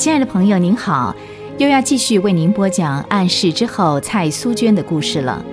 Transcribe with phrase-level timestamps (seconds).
[0.00, 1.14] 亲爱的朋友，您好，
[1.58, 5.44] 又要继续为您播讲暗示之后蔡苏娟的故事了。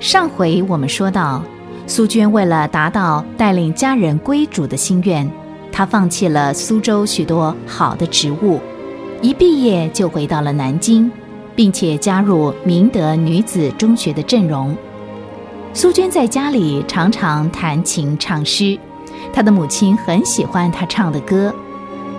[0.00, 1.40] 上回我们说到，
[1.86, 5.30] 苏娟为了达到带领家人归主的心愿，
[5.70, 8.58] 她放弃了苏州许多好的职务，
[9.22, 11.08] 一毕业就回到了南京，
[11.54, 14.76] 并且加入明德女子中学的阵容。
[15.72, 18.76] 苏娟在家里常常弹琴唱诗，
[19.32, 21.54] 她的母亲很喜欢她唱的歌。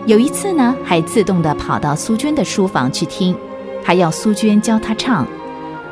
[0.08, 3.36] 有一次呢，还自动地跑到苏娟的书房去听，
[3.84, 5.28] 还要苏娟教她唱。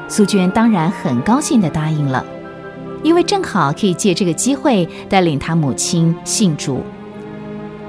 [0.07, 2.25] 苏娟当然很高兴地答应了，
[3.03, 6.81] 因为正好可以借这个机会带领她母亲信主。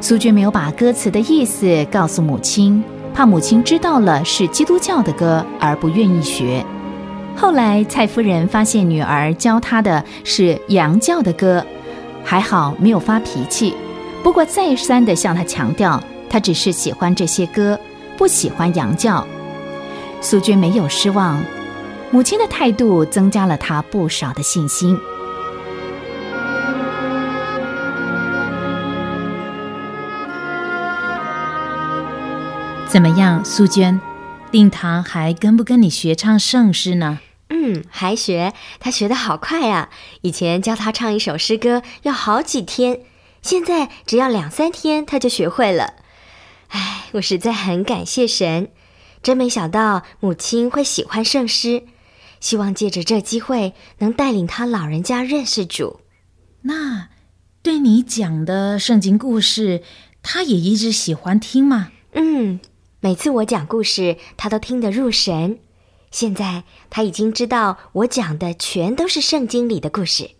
[0.00, 2.82] 苏娟没有把歌词的意思告诉母亲，
[3.14, 6.66] 怕母亲知道了是基督教的歌而不愿意学。
[7.36, 11.64] 后来蔡夫人发现女儿教她的是洋教的歌，
[12.24, 13.76] 还好没有发脾气，
[14.24, 16.02] 不过再三地向她强调，
[16.36, 17.80] 她只是喜欢这些歌，
[18.18, 19.26] 不喜欢洋教。
[20.20, 21.42] 苏娟没有失望。
[22.10, 24.98] 母亲的态度增加了他不少的信心。
[32.86, 33.98] 怎么样，苏娟？
[34.50, 37.20] 令堂还跟不跟你学唱圣诗呢？
[37.48, 38.52] 嗯，还学。
[38.78, 39.88] 他学的好快啊！
[40.20, 43.00] 以前教他唱一首诗歌要好几天，
[43.40, 45.94] 现在只要两三天他就学会了。
[46.68, 48.70] 唉，我实在很感谢神，
[49.22, 51.84] 真没想到母亲会喜欢圣诗。
[52.38, 56.00] 希望借着这机会，能带领他老人家认识主。
[56.62, 57.08] 那
[57.62, 59.82] 对你讲的圣经故事，
[60.22, 61.92] 他也一直喜欢听吗？
[62.12, 62.60] 嗯，
[63.00, 65.58] 每次我讲故事，他都听得入神。
[66.10, 70.32] 现在他已经知道我讲的全都是圣经里的故事，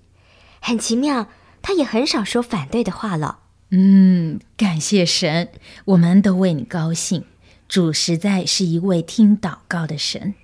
[0.61, 1.29] 很奇妙。
[1.63, 3.41] 他也很少说反对的话了。
[3.71, 5.49] 嗯，感谢神，
[5.87, 7.25] 我们都为你高兴。
[7.69, 10.35] 主实在是一位听祷告的神。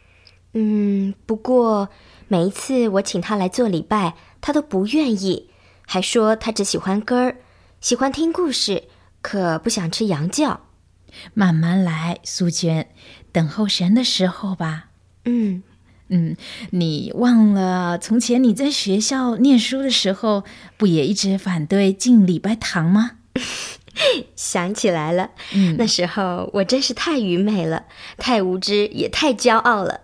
[0.54, 1.88] 嗯，不过
[2.26, 5.48] 每一次我请他来做礼拜，他都不愿意，
[5.86, 7.36] 还说他只喜欢歌儿，
[7.80, 8.84] 喜欢听故事，
[9.20, 10.62] 可不想吃羊教。
[11.32, 12.88] 慢慢来，苏娟，
[13.30, 14.88] 等候神的时候吧。
[15.24, 15.62] 嗯
[16.14, 16.36] 嗯，
[16.70, 20.44] 你忘了从前你在学校念书的时候，
[20.76, 23.12] 不也一直反对进礼拜堂吗？
[24.36, 27.84] 想起来了，嗯，那时候我真是太愚昧了，
[28.18, 30.00] 太无知，也太骄傲了。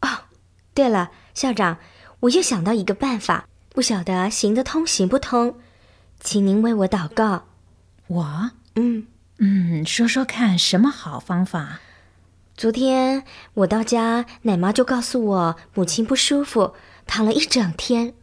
[0.00, 0.08] 哦
[0.74, 1.78] 对了，校长，
[2.20, 5.56] 我又想到一个办法，不晓得行得通行不通，
[6.20, 7.48] 请您为我祷告。
[8.06, 9.06] 我，嗯
[9.38, 11.80] 嗯，说说看，什么好方法？
[12.58, 13.22] 昨天
[13.54, 16.74] 我到家，奶妈就告诉我母亲不舒服，
[17.06, 18.14] 躺了一整天。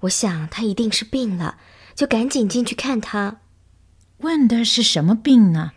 [0.00, 1.58] 我想她一定是病了，
[1.94, 3.36] 就赶紧进去看她。
[4.18, 5.70] 问的是什么病呢？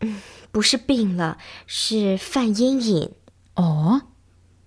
[0.00, 1.36] 嗯，不是病了，
[1.66, 3.10] 是犯烟瘾。
[3.56, 4.00] 哦。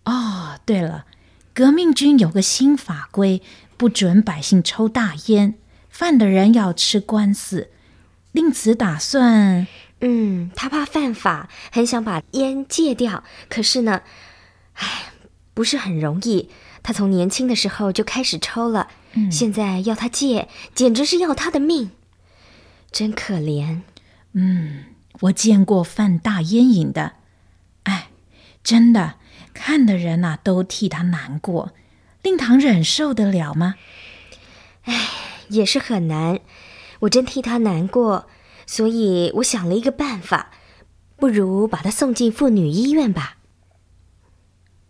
[0.06, 1.08] 哦，对了，
[1.56, 3.42] 革命军有个新法规，
[3.78, 5.56] 不准百姓抽大烟，
[5.90, 7.72] 犯的人要吃官司。
[8.32, 9.66] 令此打算，
[10.02, 14.02] 嗯，他怕犯法，很想把烟戒掉，可是呢，
[14.74, 15.12] 唉，
[15.54, 16.50] 不是很容易。
[16.82, 18.88] 他从年轻的时候就开始抽了，
[19.30, 21.92] 现在要他戒，简直是要他的命，
[22.92, 23.82] 真可怜。
[24.34, 24.86] 嗯，
[25.22, 27.14] 我见过犯大烟瘾的，
[27.84, 28.10] 哎，
[28.64, 29.16] 真的。
[29.52, 31.74] 看的人呐，都替他难过，
[32.22, 33.76] 令堂忍受得了吗？
[34.84, 35.10] 哎，
[35.50, 36.40] 也是很难。
[37.02, 38.28] 我真替他难过，
[38.72, 40.52] 所以我想了一个办法，
[41.16, 43.38] 不如把他送进妇女医院吧。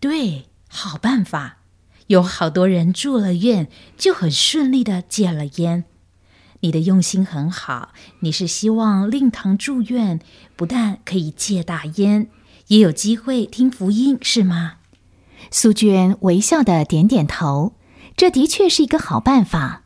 [0.01, 1.59] 对，好办法。
[2.07, 5.85] 有好多人住了院，就很顺利的戒了烟。
[6.59, 10.19] 你的用心很好，你是希望令堂住院，
[10.57, 12.29] 不但可以戒大烟。
[12.68, 14.79] 也有机会听福音，是吗？
[15.51, 17.75] 苏娟微笑的点点头，
[18.18, 19.83] 这的确是一个好办法。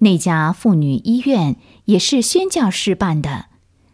[0.00, 3.46] 那家妇女医院也是宣教士办的，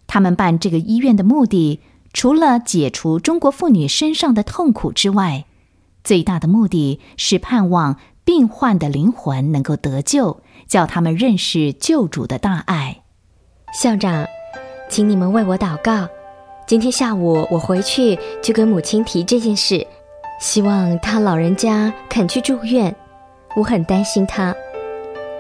[0.07, 1.81] 他们办这个医院的目的，
[2.13, 5.45] 除了解除中国妇女身上的痛苦之外，
[6.03, 13.03] 最大的目的是盼望病患的灵魂能够得救，叫他们认识救主的大爱。
[13.73, 14.27] 校长，
[14.89, 16.09] 请你们为我祷告。
[16.67, 19.87] 今天下午我回去就跟母亲提这件事，
[20.41, 22.95] 希望她老人家肯去住院。
[23.57, 24.55] 我很担心她。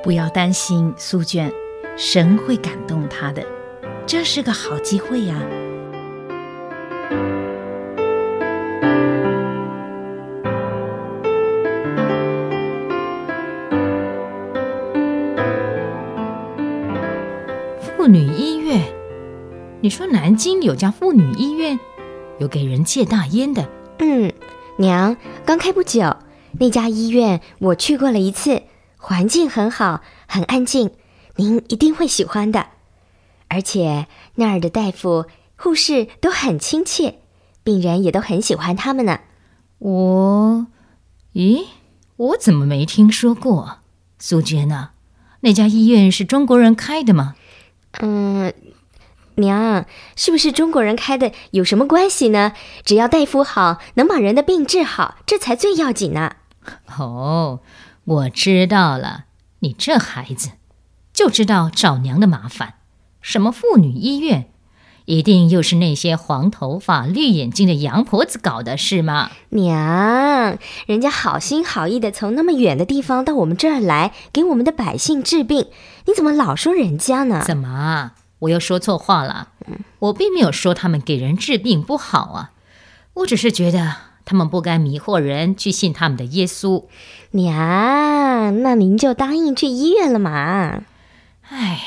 [0.03, 1.53] 不要担心，苏娟，
[1.97, 3.45] 神会感动她的，
[4.07, 5.35] 这是个好机会呀。
[17.97, 18.81] 妇女医院。
[19.83, 21.79] 你说南京有家妇女医院，
[22.39, 23.69] 有给人戒大烟的。
[23.99, 24.33] 嗯，
[24.79, 25.15] 娘，
[25.45, 26.17] 刚开不久，
[26.59, 28.63] 那家医院我去过了一次，
[29.01, 30.91] 环境很好，很安静，
[31.37, 32.67] 您一定会喜欢的。
[33.49, 35.25] 而且那儿的大夫、
[35.57, 37.19] 护士都很亲切，
[37.65, 39.21] 病人也都很喜欢他们呢。
[39.79, 40.67] 我，
[41.33, 41.65] 咦，
[42.17, 43.79] 我怎么没听说过？
[44.19, 44.91] 苏娟呢？
[45.41, 47.35] 那家医院是中国人开的吗？
[48.01, 48.53] 嗯。
[49.37, 49.87] 娘，
[50.17, 52.53] 是不是中国人开的有什么关系呢？
[52.85, 56.37] 只要大夫好，能把人的病治好，这才最要紧呢。
[56.99, 57.61] 哦，
[58.05, 59.27] 我知道了，
[59.61, 60.51] 你这孩子
[61.13, 62.75] 就知道找娘的麻烦。
[63.21, 64.51] 什么妇女医院，
[65.05, 69.31] 一定又是那些黄头发、绿眼睛的洋婆子搞的，是吗？
[69.51, 75.67] 娘，人家好心好意的从那么远的地方到我们这儿来，给我们的百姓治病，
[76.07, 77.43] 你怎么老说人家呢？
[77.47, 78.13] 怎么？
[78.41, 79.49] 我又说错话了，
[79.99, 82.53] 我并没有说他们给人治病不好啊，
[83.13, 86.85] 我只是觉得他们不该迷惑人去信他们的耶稣。
[87.33, 90.83] 娘，那您就答应去医院了嘛？
[91.49, 91.81] 哎呀，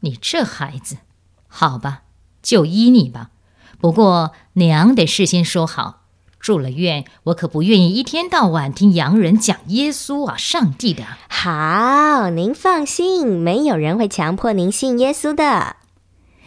[0.00, 0.96] 你这孩子，
[1.48, 2.02] 好吧，
[2.42, 3.30] 就依你吧。
[3.80, 6.02] 不过娘得事先说好，
[6.38, 11.04] 住了院，我可不愿意一天到晚听洋人讲耶稣啊、上帝的。
[11.28, 15.76] 好，您放心，没有人会强迫您信耶稣的。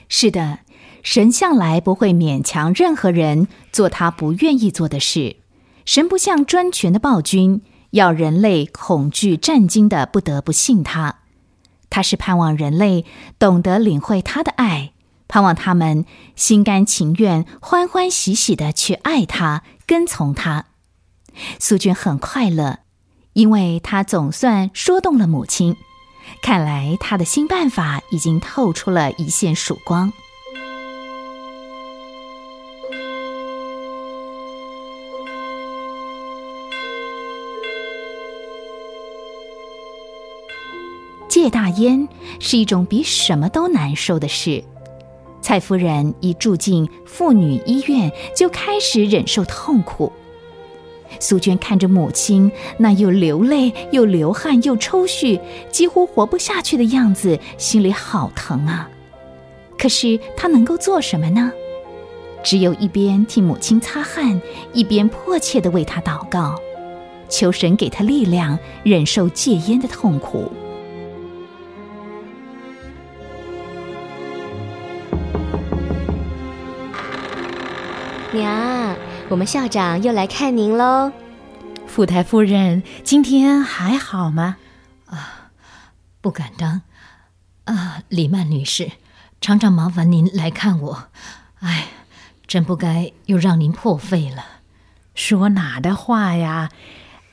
[0.07, 0.59] 是的，
[1.05, 5.35] 神向来不会勉强任何人做他不愿意做的事。
[5.85, 7.61] 神不像专权的暴君，
[7.91, 11.19] 要人类恐惧战惊的不得不信他。
[11.91, 13.05] 他是盼望人类
[13.37, 14.93] 懂得领会他的爱，
[15.27, 16.05] 盼望他们
[16.35, 20.65] 心甘情愿、欢欢喜喜的去爱他、跟从他。
[21.59, 22.79] 苏娟很快乐。
[23.33, 25.75] 因为他总算说动了母亲，
[26.41, 30.11] 看来他的新办法已经透出了一线曙光。
[41.35, 42.07] 戒大烟
[42.39, 44.63] 是一种比什么都难受的事。
[45.41, 50.09] 蔡夫人一住进妇女医院，就开始忍受痛苦。
[51.19, 55.37] 苏娟看着母亲那又流泪又流汗又抽搐、
[55.69, 58.89] 几乎活不下去的样子，心里好疼啊！
[59.77, 61.51] 可是她能够做什么呢？
[62.45, 64.41] 只有一边替母亲擦汗，
[64.71, 66.55] 一边迫切地为她祷告，
[67.27, 70.49] 求神给她力量，忍受戒烟的痛苦。
[78.33, 78.95] 娘。
[79.27, 81.11] 我们校长又来看您喽，
[81.87, 84.57] 富太夫人今天还好吗？
[85.07, 85.49] 啊，
[86.21, 86.81] 不敢当。
[87.63, 88.91] 啊，李曼女士，
[89.41, 91.07] 常常麻烦您来看我。
[91.61, 91.87] 哎，
[92.45, 94.45] 真不该又让您破费了。
[95.15, 96.69] 说哪的话呀？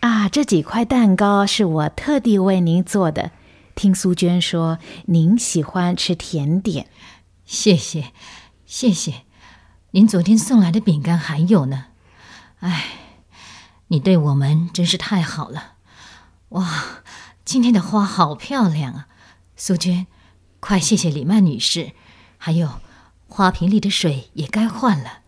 [0.00, 3.32] 啊，这几块蛋糕是我特地为您做的。
[3.75, 6.87] 听苏娟说您喜欢吃甜点，
[7.44, 8.12] 谢谢，
[8.67, 9.23] 谢谢。
[9.91, 11.87] 您昨天送来的饼干还有呢，
[12.61, 12.85] 哎，
[13.89, 15.75] 你对我们真是太好了，
[16.50, 17.03] 哇，
[17.44, 19.07] 今天的花好漂亮啊，
[19.55, 20.07] 苏娟，
[20.61, 21.93] 快谢谢李曼女士，
[22.38, 22.81] 还有
[23.28, 25.19] 花瓶里的水也该换了。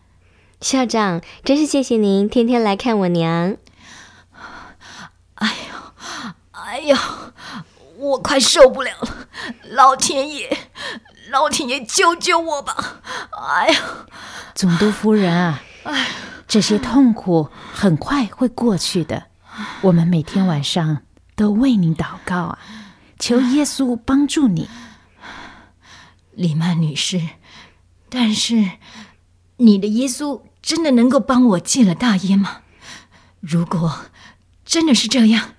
[0.61, 3.57] 校长，真是谢谢您天天来看我娘。
[5.35, 5.93] 哎呦，
[6.51, 6.97] 哎呦，
[7.97, 9.27] 我快受不了了，
[9.69, 10.64] 老天爷，
[11.35, 13.01] 老天爷救救我吧！
[13.31, 13.79] 哎呀！
[14.53, 15.61] 总督夫人啊，
[16.47, 19.25] 这些痛苦很快会过去的。
[19.81, 21.01] 我们每天晚上
[21.35, 22.59] 都为您祷告啊，
[23.19, 24.69] 求耶稣帮助你。
[26.31, 27.21] 李曼女士，
[28.07, 28.71] 但是
[29.57, 32.61] 你的耶稣真的能够帮我戒了大烟吗？
[33.41, 34.05] 如果
[34.63, 35.49] 真的是这样，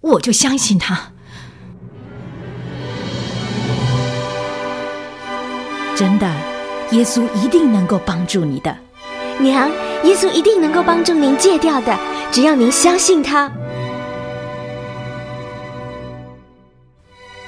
[0.00, 1.09] 我就相信他。
[6.00, 6.26] 真的。
[6.92, 8.74] 耶稣一定能够帮助你的，
[9.38, 9.70] 娘。
[10.02, 11.94] 耶稣一定能够帮助您戒掉的，
[12.32, 13.52] 只要您相信他。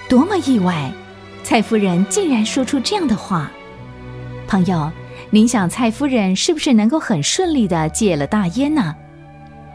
[0.06, 0.92] 多么意外！
[1.42, 3.50] 蔡夫人竟然说出这样的话。
[4.46, 4.92] 朋友，
[5.30, 8.94] 您想蔡夫人是不是能够很顺利的戒了大烟呢？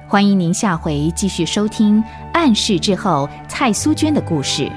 [0.07, 1.97] 欢迎您下回继续收听
[2.31, 4.71] 《暗示之后》蔡苏娟的故事。